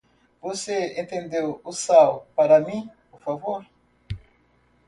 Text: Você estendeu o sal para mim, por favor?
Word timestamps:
Você 0.41 0.99
estendeu 0.99 1.61
o 1.63 1.71
sal 1.71 2.25
para 2.35 2.59
mim, 2.59 2.89
por 3.11 3.19
favor? 3.21 3.63